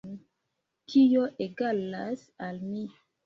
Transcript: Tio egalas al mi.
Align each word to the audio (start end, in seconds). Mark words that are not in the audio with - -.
Tio 0.93 1.27
egalas 1.45 2.25
al 2.47 2.61
mi. 2.73 2.81